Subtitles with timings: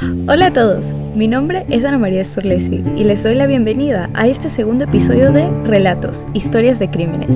[0.00, 0.84] Hola a todos,
[1.16, 5.32] mi nombre es Ana María Sturlesi y les doy la bienvenida a este segundo episodio
[5.32, 7.30] de Relatos, Historias de Crímenes.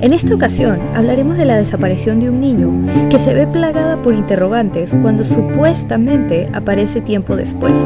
[0.00, 2.70] En esta ocasión hablaremos de la desaparición de un niño
[3.10, 7.76] que se ve plagada por interrogantes cuando supuestamente aparece tiempo después.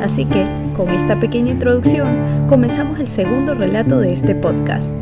[0.00, 0.46] Así que,
[0.76, 4.92] con esta pequeña introducción, comenzamos el segundo relato de este podcast.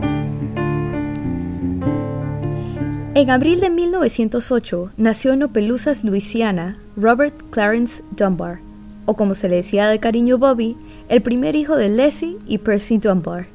[3.16, 8.58] En abril de 1908 nació en Opelousas, Luisiana, Robert Clarence Dunbar,
[9.06, 10.76] o como se le decía de cariño Bobby,
[11.08, 13.46] el primer hijo de Leslie y Percy Dunbar.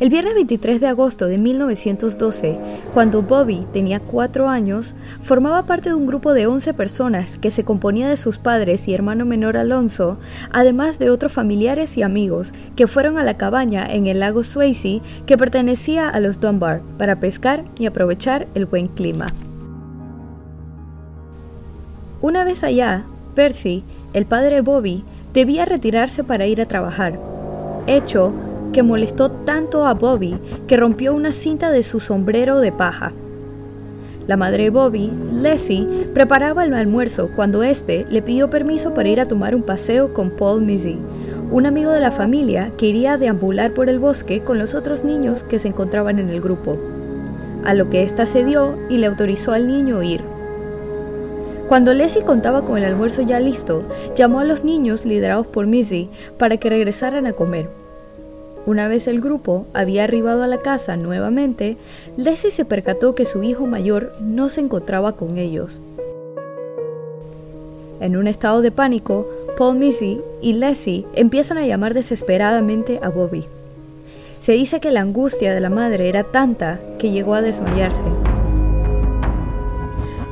[0.00, 2.58] El viernes 23 de agosto de 1912,
[2.94, 7.64] cuando Bobby tenía cuatro años, formaba parte de un grupo de 11 personas que se
[7.64, 10.18] componía de sus padres y hermano menor Alonso,
[10.52, 15.02] además de otros familiares y amigos que fueron a la cabaña en el lago Swayze
[15.26, 19.26] que pertenecía a los Dunbar para pescar y aprovechar el buen clima.
[22.22, 27.20] Una vez allá, Percy, el padre de Bobby, debía retirarse para ir a trabajar,
[27.86, 28.32] hecho
[28.72, 33.12] que molestó tanto a Bobby que rompió una cinta de su sombrero de paja.
[34.26, 39.20] La madre de Bobby, Leslie, preparaba el almuerzo cuando éste le pidió permiso para ir
[39.20, 40.98] a tomar un paseo con Paul Mizzy,
[41.50, 45.02] un amigo de la familia que iría a deambular por el bosque con los otros
[45.02, 46.78] niños que se encontraban en el grupo.
[47.64, 50.22] A lo que ésta cedió y le autorizó al niño ir.
[51.66, 53.82] Cuando Leslie contaba con el almuerzo ya listo,
[54.16, 57.68] llamó a los niños liderados por Mizzy para que regresaran a comer.
[58.70, 61.76] Una vez el grupo había arribado a la casa nuevamente,
[62.16, 65.80] Leslie se percató que su hijo mayor no se encontraba con ellos.
[67.98, 69.26] En un estado de pánico,
[69.58, 73.44] Paul Missy y Leslie empiezan a llamar desesperadamente a Bobby.
[74.38, 78.04] Se dice que la angustia de la madre era tanta que llegó a desmayarse.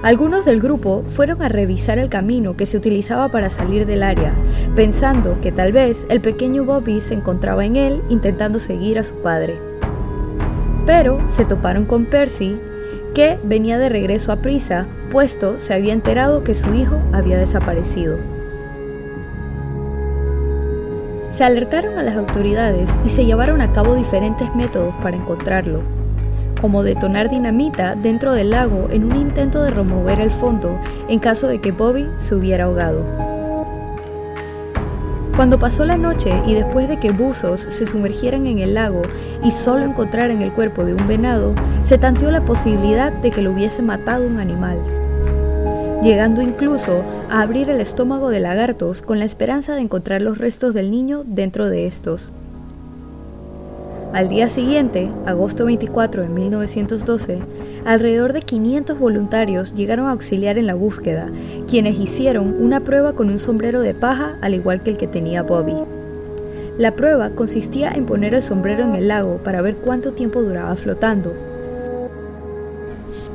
[0.03, 4.33] Algunos del grupo fueron a revisar el camino que se utilizaba para salir del área,
[4.77, 9.17] pensando que tal vez el pequeño Bobby se encontraba en él intentando seguir a su
[9.17, 9.59] padre.
[10.87, 12.61] Pero se toparon con Percy,
[13.13, 18.19] que venía de regreso a prisa, puesto se había enterado que su hijo había desaparecido.
[21.33, 25.98] Se alertaron a las autoridades y se llevaron a cabo diferentes métodos para encontrarlo
[26.61, 31.47] como detonar dinamita dentro del lago en un intento de remover el fondo en caso
[31.47, 33.05] de que Bobby se hubiera ahogado.
[35.39, 39.03] Cuando pasó la noche y después de que buzos se sumergieran en el lago
[39.45, 41.55] y solo encontraran el cuerpo de un venado,
[41.85, 44.81] se tanteó la posibilidad de que lo hubiese matado un animal,
[46.03, 50.75] llegando incluso a abrir el estómago de lagartos con la esperanza de encontrar los restos
[50.75, 52.33] del niño dentro de estos.
[54.13, 57.41] Al día siguiente, agosto 24 de 1912,
[57.85, 61.31] alrededor de 500 voluntarios llegaron a auxiliar en la búsqueda,
[61.69, 65.43] quienes hicieron una prueba con un sombrero de paja al igual que el que tenía
[65.43, 65.75] Bobby.
[66.79, 70.75] La prueba consistía en poner el sombrero en el lago para ver cuánto tiempo duraba
[70.77, 71.35] flotando.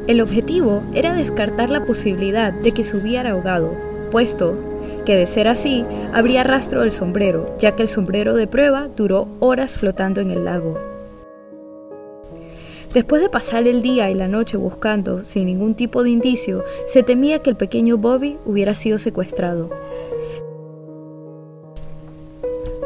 [0.08, 3.76] El objetivo era descartar la posibilidad de que se hubiera ahogado,
[4.12, 4.58] puesto
[5.06, 9.28] que de ser así, habría rastro del sombrero, ya que el sombrero de prueba duró
[9.40, 10.78] horas flotando en el lago.
[12.94, 17.02] Después de pasar el día y la noche buscando, sin ningún tipo de indicio, se
[17.02, 19.72] temía que el pequeño Bobby hubiera sido secuestrado.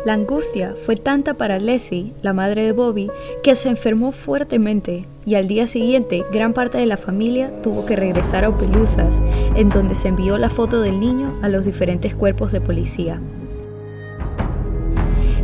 [0.05, 3.09] La angustia fue tanta para Leslie, la madre de Bobby,
[3.43, 7.95] que se enfermó fuertemente y al día siguiente gran parte de la familia tuvo que
[7.95, 9.21] regresar a Opelousas,
[9.55, 13.19] en donde se envió la foto del niño a los diferentes cuerpos de policía.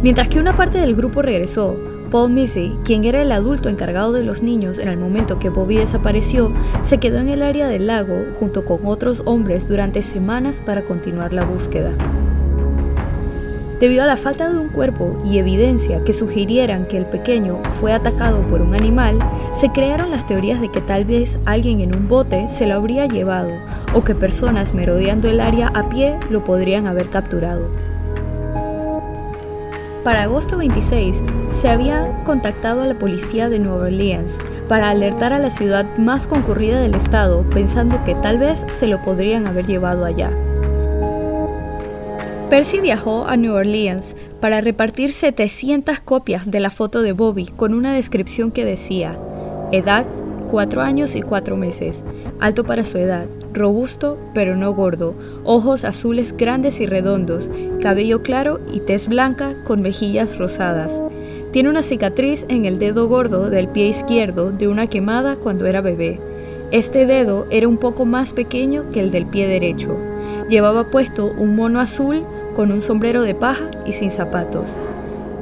[0.02, 1.76] Mientras que una parte del grupo regresó,
[2.12, 5.78] Paul Missy, quien era el adulto encargado de los niños en el momento que Bobby
[5.78, 6.54] desapareció,
[6.84, 11.34] se quedó en el área del lago junto con otros hombres durante semanas para continuar
[11.34, 11.92] la búsqueda.
[13.84, 17.92] Debido a la falta de un cuerpo y evidencia que sugirieran que el pequeño fue
[17.92, 19.20] atacado por un animal,
[19.54, 23.08] se crearon las teorías de que tal vez alguien en un bote se lo habría
[23.08, 23.50] llevado
[23.94, 27.70] o que personas merodeando el área a pie lo podrían haber capturado.
[30.06, 31.22] Para agosto 26
[31.60, 34.38] se había contactado a la policía de Nueva Orleans
[34.70, 39.02] para alertar a la ciudad más concurrida del estado pensando que tal vez se lo
[39.02, 40.32] podrían haber llevado allá.
[42.54, 47.74] Percy viajó a New Orleans para repartir 700 copias de la foto de Bobby con
[47.74, 49.18] una descripción que decía,
[49.72, 50.06] edad
[50.52, 52.04] 4 años y 4 meses,
[52.40, 57.50] alto para su edad, robusto pero no gordo, ojos azules grandes y redondos,
[57.82, 60.94] cabello claro y tez blanca con mejillas rosadas.
[61.54, 65.82] Tiene una cicatriz en el dedo gordo del pie izquierdo de una quemada cuando era
[65.82, 66.20] bebé.
[66.70, 69.98] Este dedo era un poco más pequeño que el del pie derecho.
[70.50, 72.24] Llevaba puesto un mono azul
[72.56, 74.70] con un sombrero de paja y sin zapatos.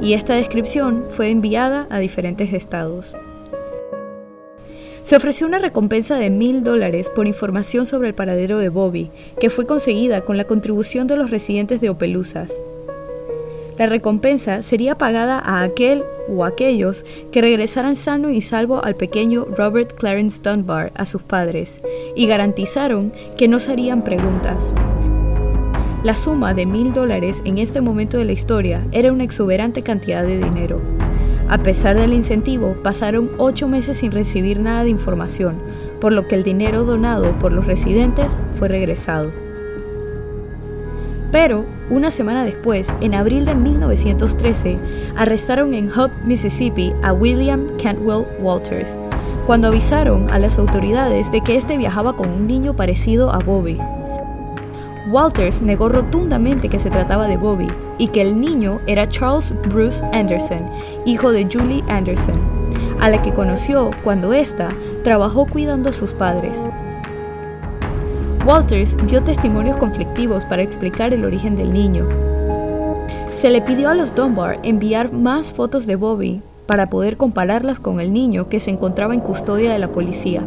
[0.02, 3.14] Y esta descripción fue enviada a diferentes estados.
[5.04, 9.50] Se ofreció una recompensa de mil dólares por información sobre el paradero de Bobby, que
[9.50, 12.52] fue conseguida con la contribución de los residentes de Opelousas.
[13.78, 19.46] La recompensa sería pagada a aquel o aquellos que regresaran sano y salvo al pequeño
[19.46, 21.82] Robert Clarence Dunbar a sus padres
[22.16, 24.72] y garantizaron que no se harían preguntas.
[26.04, 30.24] La suma de mil dólares en este momento de la historia era una exuberante cantidad
[30.24, 30.82] de dinero.
[31.48, 35.58] A pesar del incentivo, pasaron ocho meses sin recibir nada de información,
[36.00, 39.32] por lo que el dinero donado por los residentes fue regresado.
[41.32, 44.80] Pero, una semana después, en abril de 1913,
[45.16, 48.98] arrestaron en Hub, Mississippi, a William Cantwell Walters,
[49.46, 53.78] cuando avisaron a las autoridades de que éste viajaba con un niño parecido a Bobby.
[55.10, 57.68] Walters negó rotundamente que se trataba de Bobby
[57.98, 60.66] y que el niño era Charles Bruce Anderson,
[61.06, 62.40] hijo de Julie Anderson,
[63.00, 64.70] a la que conoció cuando ésta
[65.04, 66.58] trabajó cuidando a sus padres.
[68.46, 72.08] Walters dio testimonios conflictivos para explicar el origen del niño.
[73.30, 78.00] Se le pidió a los Dunbar enviar más fotos de Bobby para poder compararlas con
[78.00, 80.44] el niño que se encontraba en custodia de la policía.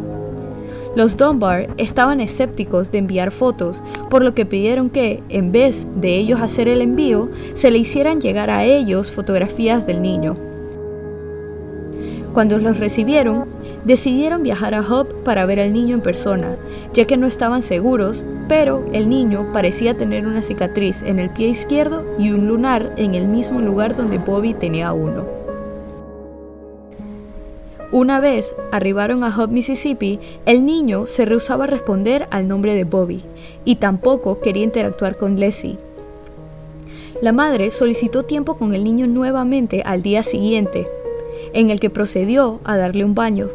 [0.97, 6.17] Los Dunbar estaban escépticos de enviar fotos, por lo que pidieron que, en vez de
[6.17, 10.37] ellos hacer el envío, se le hicieran llegar a ellos fotografías del niño.
[12.33, 13.47] Cuando los recibieron,
[13.85, 16.57] decidieron viajar a Hub para ver al niño en persona,
[16.93, 21.49] ya que no estaban seguros, pero el niño parecía tener una cicatriz en el pie
[21.49, 25.34] izquierdo y un lunar en el mismo lugar donde Bobby tenía uno.
[27.95, 32.83] Una vez arribaron a Hub, Mississippi, el niño se rehusaba a responder al nombre de
[32.83, 33.23] Bobby
[33.65, 35.79] y tampoco quería interactuar con Leslie.
[37.23, 40.89] La madre solicitó tiempo con el niño nuevamente al día siguiente,
[41.53, 43.49] en el que procedió a darle un baño.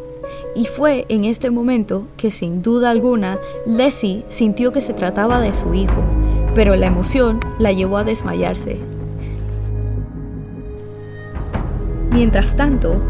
[0.54, 5.52] Y fue en este momento que sin duda alguna Leslie sintió que se trataba de
[5.52, 6.02] su hijo,
[6.54, 8.78] pero la emoción la llevó a desmayarse.
[12.10, 13.02] Mientras tanto,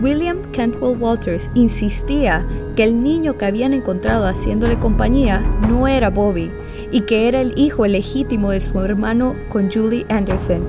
[0.00, 2.44] William Cantwell Walters insistía
[2.74, 6.50] que el niño que habían encontrado haciéndole compañía no era Bobby
[6.90, 10.62] y que era el hijo legítimo de su hermano con Julie Anderson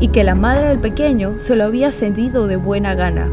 [0.00, 3.28] y que la madre del pequeño se lo había cedido de buena gana.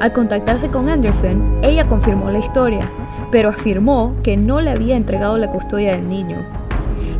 [0.00, 2.90] Al contactarse con Anderson, ella confirmó la historia,
[3.30, 6.38] pero afirmó que no le había entregado la custodia del niño.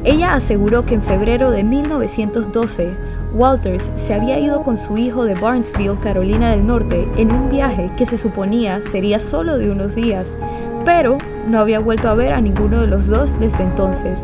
[0.03, 2.93] Ella aseguró que en febrero de 1912,
[3.35, 7.91] Walters se había ido con su hijo de Barnesville, Carolina del Norte, en un viaje
[7.97, 10.29] que se suponía sería solo de unos días,
[10.85, 14.21] pero no había vuelto a ver a ninguno de los dos desde entonces.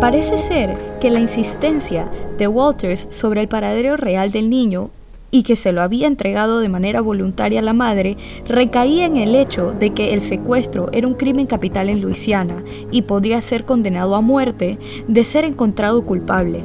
[0.00, 4.90] Parece ser que la insistencia de Walters sobre el paradero real del niño
[5.30, 8.16] y que se lo había entregado de manera voluntaria a la madre
[8.48, 13.02] recaía en el hecho de que el secuestro era un crimen capital en Luisiana y
[13.02, 14.78] podría ser condenado a muerte
[15.08, 16.62] de ser encontrado culpable.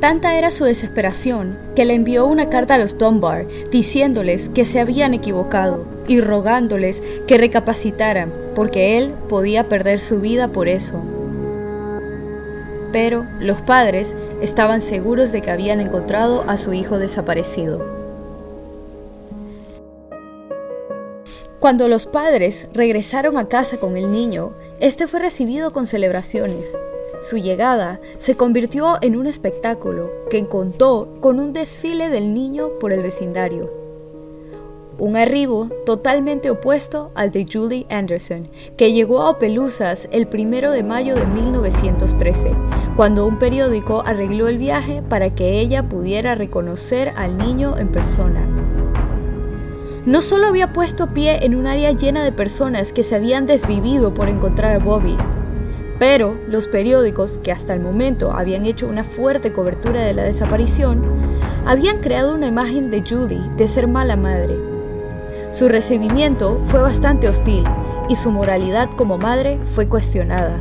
[0.00, 4.78] Tanta era su desesperación que le envió una carta a los Dunbar diciéndoles que se
[4.78, 11.02] habían equivocado y rogándoles que recapacitaran porque él podía perder su vida por eso
[12.96, 17.84] pero los padres estaban seguros de que habían encontrado a su hijo desaparecido.
[21.60, 26.76] Cuando los padres regresaron a casa con el niño, este fue recibido con celebraciones.
[27.28, 32.92] Su llegada se convirtió en un espectáculo que contó con un desfile del niño por
[32.92, 33.86] el vecindario
[34.98, 40.82] un arribo totalmente opuesto al de Julie Anderson, que llegó a Opelousas el 1 de
[40.82, 42.50] mayo de 1913,
[42.96, 48.40] cuando un periódico arregló el viaje para que ella pudiera reconocer al niño en persona.
[50.06, 54.14] No solo había puesto pie en un área llena de personas que se habían desvivido
[54.14, 55.16] por encontrar a Bobby,
[55.98, 61.04] pero los periódicos, que hasta el momento habían hecho una fuerte cobertura de la desaparición,
[61.66, 64.56] habían creado una imagen de Julie de ser mala madre
[65.56, 67.64] su recibimiento fue bastante hostil
[68.10, 70.60] y su moralidad como madre fue cuestionada.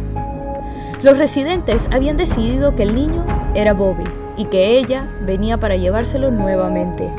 [1.05, 4.05] Los residentes habían decidido que el niño era Bobby
[4.37, 7.13] y que ella venía para llevárselo nuevamente.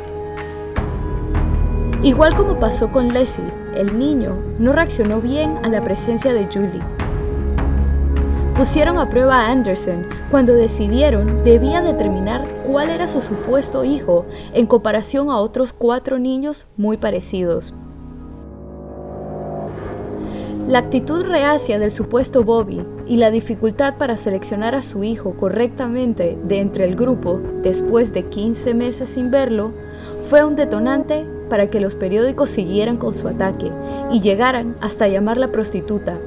[2.02, 6.83] Igual como pasó con Leslie, el niño no reaccionó bien a la presencia de Julie.
[8.57, 14.66] pusieron a prueba a Anderson cuando decidieron debía determinar cuál era su supuesto hijo en
[14.66, 17.73] comparación a otros cuatro niños muy parecidos.
[20.68, 26.37] La actitud reacia del supuesto Bobby y la dificultad para seleccionar a su hijo correctamente
[26.42, 29.70] de entre el grupo después de 15 meses sin verlo
[30.28, 33.70] fue un detonante para que los periódicos siguieran con su ataque
[34.11, 36.18] y llegaran hasta llamarla prostituta,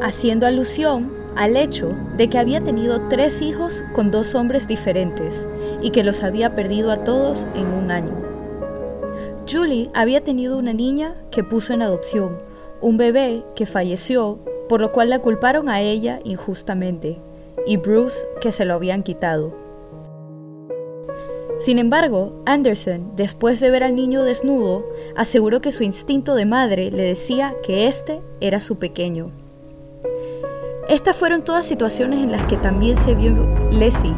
[0.00, 5.48] haciendo alusión al hecho de que había tenido tres hijos con dos hombres diferentes
[5.82, 8.12] y que los había perdido a todos en un año.
[9.50, 12.38] Julie había tenido una niña que puso en adopción,
[12.80, 17.18] un bebé que falleció, por lo cual la culparon a ella injustamente,
[17.66, 19.52] y Bruce que se lo habían quitado.
[21.58, 26.90] Sin embargo, Anderson, después de ver al niño desnudo, aseguró que su instinto de madre
[26.90, 29.30] le decía que este era su pequeño.
[30.88, 34.16] Estas fueron todas situaciones en las que también se vio Leslie,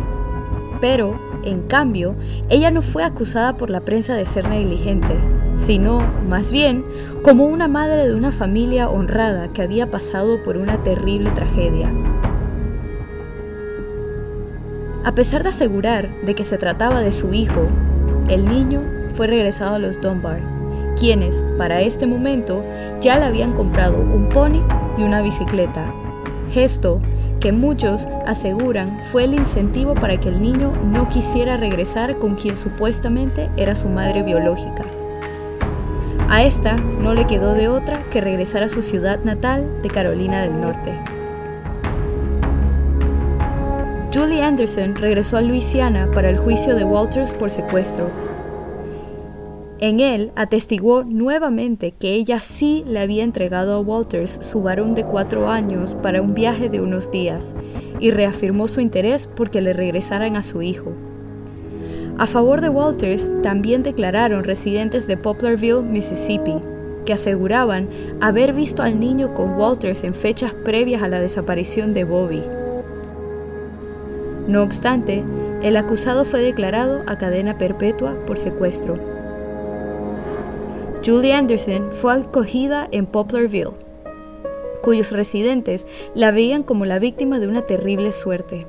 [0.80, 2.14] pero, en cambio,
[2.48, 5.14] ella no fue acusada por la prensa de ser negligente,
[5.54, 6.84] sino, más bien,
[7.22, 11.92] como una madre de una familia honrada que había pasado por una terrible tragedia.
[15.04, 17.66] A pesar de asegurar de que se trataba de su hijo,
[18.28, 18.82] el niño
[19.14, 20.40] fue regresado a los Dunbar,
[20.98, 22.64] quienes, para este momento,
[23.00, 24.62] ya le habían comprado un pony
[24.96, 25.92] y una bicicleta,
[26.52, 27.00] gesto
[27.42, 32.56] que muchos aseguran fue el incentivo para que el niño no quisiera regresar con quien
[32.56, 34.84] supuestamente era su madre biológica.
[36.28, 40.42] A esta no le quedó de otra que regresar a su ciudad natal de Carolina
[40.42, 40.96] del Norte.
[44.14, 48.08] Julie Anderson regresó a Luisiana para el juicio de Walters por secuestro.
[49.82, 55.02] En él atestiguó nuevamente que ella sí le había entregado a Walters su varón de
[55.02, 57.52] cuatro años para un viaje de unos días
[57.98, 60.92] y reafirmó su interés porque le regresaran a su hijo.
[62.16, 66.60] A favor de Walters también declararon residentes de Poplarville, Mississippi,
[67.04, 67.88] que aseguraban
[68.20, 72.44] haber visto al niño con Walters en fechas previas a la desaparición de Bobby.
[74.46, 75.24] No obstante,
[75.60, 79.11] el acusado fue declarado a cadena perpetua por secuestro.
[81.04, 83.72] Julie Anderson fue acogida en Poplarville,
[84.82, 88.66] cuyos residentes la veían como la víctima de una terrible suerte.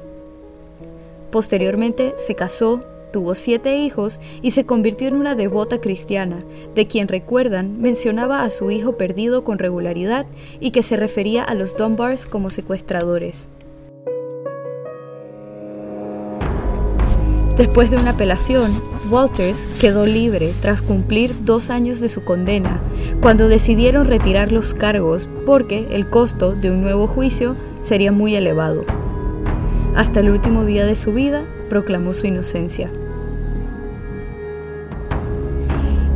[1.29, 7.07] Posteriormente se casó, tuvo siete hijos y se convirtió en una devota cristiana, de quien
[7.07, 10.25] recuerdan mencionaba a su hijo perdido con regularidad
[10.59, 13.47] y que se refería a los Dunbars como secuestradores.
[17.57, 18.71] Después de una apelación,
[19.13, 22.79] Walters quedó libre tras cumplir dos años de su condena,
[23.21, 28.85] cuando decidieron retirar los cargos porque el costo de un nuevo juicio sería muy elevado.
[29.95, 32.89] Hasta el último día de su vida proclamó su inocencia.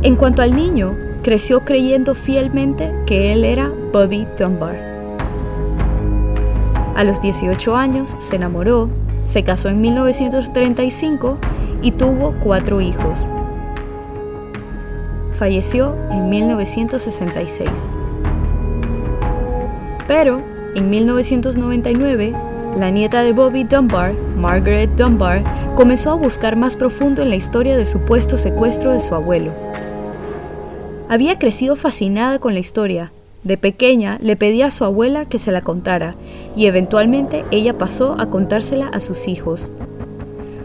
[0.02, 4.76] En cuanto al niño, creció creyendo fielmente que él era Bobby Dunbar.
[6.96, 8.90] A los 18 años se enamoró
[9.28, 11.36] se casó en 1935
[11.82, 13.18] y tuvo cuatro hijos.
[15.34, 17.70] Falleció en 1966.
[20.06, 20.42] Pero
[20.74, 22.32] en 1999,
[22.76, 25.42] la nieta de Bobby Dunbar, Margaret Dunbar,
[25.74, 29.52] comenzó a buscar más profundo en la historia del supuesto secuestro de su abuelo.
[31.08, 33.12] Había crecido fascinada con la historia
[33.44, 36.14] de pequeña le pedía a su abuela que se la contara
[36.56, 39.70] y eventualmente ella pasó a contársela a sus hijos.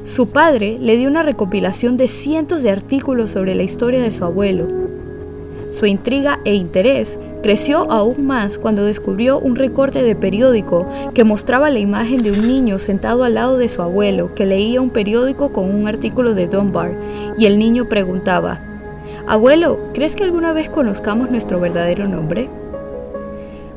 [0.04, 4.26] Su padre le dio una recopilación de cientos de artículos sobre la historia de su
[4.26, 4.68] abuelo.
[5.70, 11.70] Su intriga e interés creció aún más cuando descubrió un recorte de periódico que mostraba
[11.70, 15.54] la imagen de un niño sentado al lado de su abuelo que leía un periódico
[15.54, 16.92] con un artículo de Dunbar
[17.38, 18.60] y el niño preguntaba,
[19.26, 22.50] Abuelo, ¿crees que alguna vez conozcamos nuestro verdadero nombre?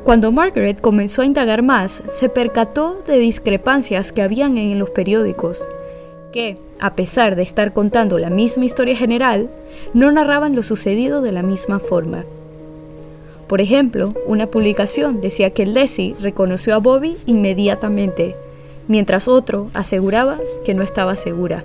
[0.03, 5.67] Cuando Margaret comenzó a indagar más, se percató de discrepancias que habían en los periódicos,
[6.37, 9.49] que, a pesar de estar contando la misma historia general,
[9.95, 12.27] no narraban lo sucedido de la misma forma.
[13.49, 18.37] Por ejemplo, una publicación decía que Leslie reconoció a Bobby inmediatamente,
[18.87, 21.65] mientras otro aseguraba que no estaba segura.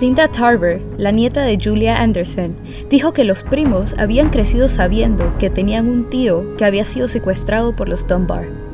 [0.00, 2.56] Linda Tarver, la nieta de Julia Anderson,
[2.88, 7.76] dijo que los primos habían crecido sabiendo que tenían un tío que había sido secuestrado
[7.76, 8.73] por los Dunbar.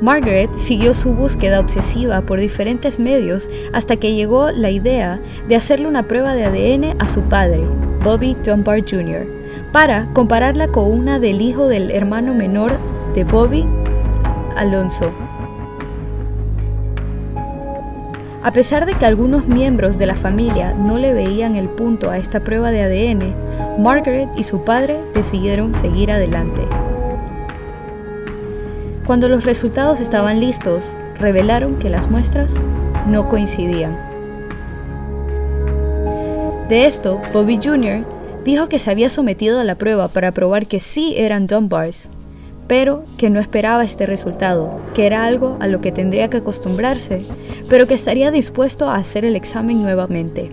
[0.00, 5.88] Margaret siguió su búsqueda obsesiva por diferentes medios hasta que llegó la idea de hacerle
[5.88, 7.62] una prueba de ADN a su padre,
[8.04, 9.26] Bobby Dunbar Jr.,
[9.72, 12.72] para compararla con una del hijo del hermano menor
[13.14, 13.66] de Bobby,
[14.56, 15.10] Alonso.
[18.42, 22.18] A pesar de que algunos miembros de la familia no le veían el punto a
[22.18, 26.62] esta prueba de ADN, Margaret y su padre decidieron seguir adelante.
[29.08, 30.84] Cuando los resultados estaban listos,
[31.18, 32.52] revelaron que las muestras
[33.06, 33.96] no coincidían.
[36.68, 38.04] De esto, Bobby Jr.
[38.44, 42.10] dijo que se había sometido a la prueba para probar que sí eran Dunbars,
[42.66, 47.22] pero que no esperaba este resultado, que era algo a lo que tendría que acostumbrarse,
[47.70, 50.50] pero que estaría dispuesto a hacer el examen nuevamente.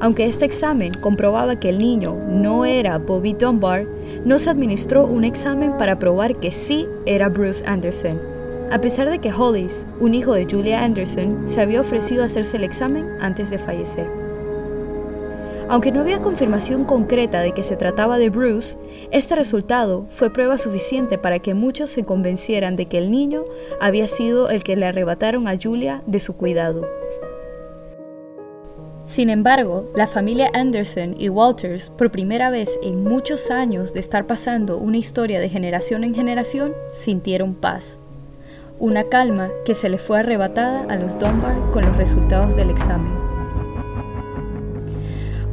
[0.00, 3.84] Aunque este examen comprobaba que el niño no era Bobby Dunbar,
[4.24, 8.20] no se administró un examen para probar que sí era Bruce Anderson,
[8.70, 12.58] a pesar de que Hollis, un hijo de Julia Anderson, se había ofrecido a hacerse
[12.58, 14.06] el examen antes de fallecer.
[15.70, 18.78] Aunque no había confirmación concreta de que se trataba de Bruce,
[19.10, 23.44] este resultado fue prueba suficiente para que muchos se convencieran de que el niño
[23.80, 26.86] había sido el que le arrebataron a Julia de su cuidado.
[29.08, 34.26] Sin embargo, la familia Anderson y Walters, por primera vez en muchos años de estar
[34.26, 37.98] pasando una historia de generación en generación, sintieron paz.
[38.78, 43.10] Una calma que se le fue arrebatada a los Dunbar con los resultados del examen.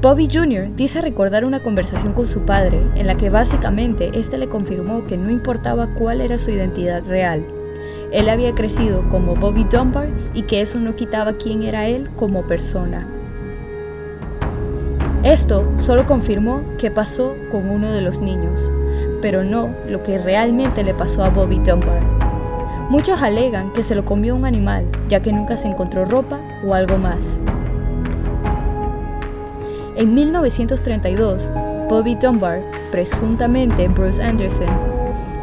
[0.02, 0.76] Bobby Jr.
[0.76, 5.18] dice recordar una conversación con su padre en la que básicamente éste le confirmó que
[5.18, 7.46] no importaba cuál era su identidad real.
[8.12, 12.46] Él había crecido como Bobby Dunbar y que eso no quitaba quién era él como
[12.46, 13.15] persona.
[15.26, 18.60] Esto solo confirmó que pasó con uno de los niños,
[19.24, 22.00] pero no lo que realmente le pasó a Bobby Dunbar.
[22.92, 26.76] Muchos alegan que se lo comió un animal, ya que nunca se encontró ropa o
[26.76, 27.18] algo más.
[29.96, 31.50] En 1932,
[31.90, 34.68] Bobby Dunbar, presuntamente Bruce Anderson,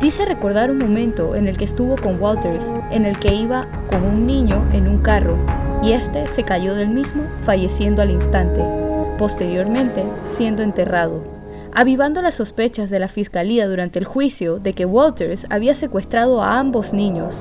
[0.00, 4.04] dice recordar un momento en el que estuvo con Walters, en el que iba con
[4.04, 5.36] un niño en un carro,
[5.82, 8.62] y este se cayó del mismo, falleciendo al instante,
[9.22, 10.02] posteriormente
[10.36, 11.22] siendo enterrado,
[11.72, 16.58] avivando las sospechas de la fiscalía durante el juicio de que Walters había secuestrado a
[16.58, 17.36] ambos niños,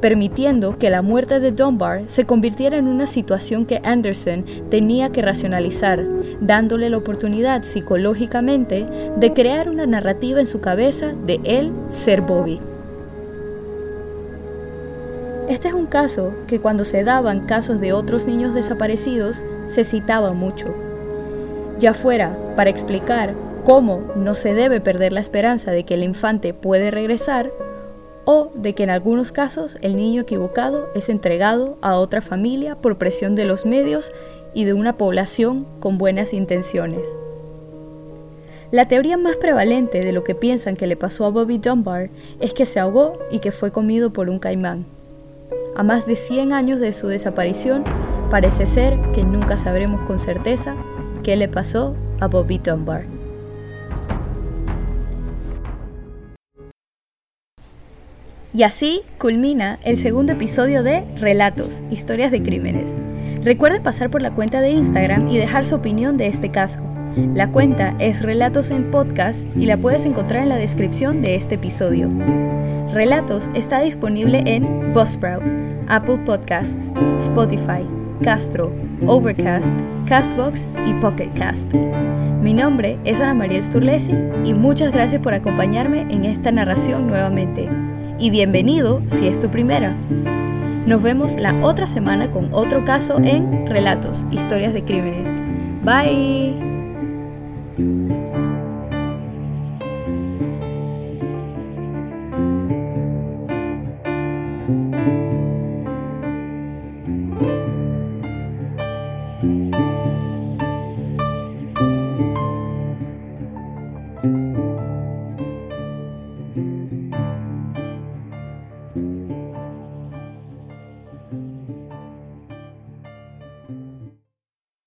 [0.00, 5.22] permitiendo que la muerte de Dunbar se convirtiera en una situación que Anderson tenía que
[5.22, 6.06] racionalizar,
[6.40, 12.60] dándole la oportunidad psicológicamente de crear una narrativa en su cabeza de él ser Bobby.
[15.48, 20.32] Este es un caso que cuando se daban casos de otros niños desaparecidos se citaba
[20.32, 20.74] mucho,
[21.78, 26.54] ya fuera para explicar cómo no se debe perder la esperanza de que el infante
[26.54, 27.50] puede regresar,
[28.24, 32.98] o de que en algunos casos el niño equivocado es entregado a otra familia por
[32.98, 34.12] presión de los medios
[34.54, 37.08] y de una población con buenas intenciones.
[38.70, 42.54] La teoría más prevalente de lo que piensan que le pasó a Bobby Dunbar es
[42.54, 44.84] que se ahogó y que fue comido por un caimán.
[45.74, 47.82] A más de 100 años de su desaparición,
[48.30, 50.74] parece ser que nunca sabremos con certeza
[51.22, 53.04] qué le pasó a Bobby Dunbar.
[58.52, 62.90] Y así culmina el segundo episodio de Relatos, Historias de Crímenes.
[63.44, 66.80] Recuerde pasar por la cuenta de Instagram y dejar su opinión de este caso.
[67.34, 71.56] La cuenta es Relatos en Podcast y la puedes encontrar en la descripción de este
[71.56, 72.08] episodio.
[72.92, 75.42] Relatos está disponible en Buzzsprout,
[75.88, 77.86] Apple Podcasts, Spotify,
[78.22, 78.72] Castro,
[79.06, 79.68] Overcast,
[80.06, 81.72] Castbox y Pocket Cast.
[82.42, 84.12] Mi nombre es Ana María Sturlesi
[84.44, 87.68] y muchas gracias por acompañarme en esta narración nuevamente
[88.18, 89.96] y bienvenido si es tu primera.
[90.86, 95.28] Nos vemos la otra semana con otro caso en Relatos, Historias de Crímenes.
[95.84, 96.69] Bye.